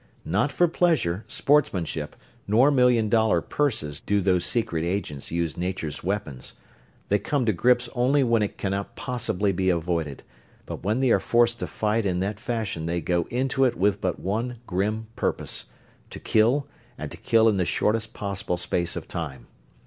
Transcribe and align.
Not 0.25 0.51
for 0.51 0.67
pleasure, 0.67 1.25
sportsmanship, 1.27 2.15
nor 2.47 2.71
million 2.71 3.07
dollar 3.07 3.39
purses 3.39 3.99
do 3.99 4.19
those 4.19 4.45
secret 4.45 4.83
agents 4.83 5.29
use 5.31 5.55
Nature's 5.55 6.03
weapons. 6.03 6.55
They 7.09 7.19
come 7.19 7.45
to 7.45 7.53
grips 7.53 7.87
only 7.93 8.23
when 8.23 8.41
it 8.41 8.57
cannot 8.57 8.95
possibly 8.95 9.51
be 9.51 9.69
avoided, 9.69 10.23
but 10.65 10.81
when 10.83 11.01
they 11.01 11.11
are 11.11 11.19
forced 11.19 11.59
to 11.59 11.67
fight 11.67 12.07
in 12.07 12.19
that 12.19 12.39
fashion 12.39 12.87
they 12.87 12.99
go 12.99 13.25
into 13.29 13.63
it 13.63 13.75
with 13.77 14.01
but 14.01 14.19
one 14.19 14.57
grim 14.65 15.05
purpose 15.15 15.65
to 16.09 16.19
kill, 16.19 16.65
and 16.97 17.11
to 17.11 17.17
kill 17.17 17.47
in 17.47 17.57
the 17.57 17.63
shortest 17.65 18.15
possible 18.15 18.57
space 18.57 18.95
of 18.95 19.07
time. 19.07 19.45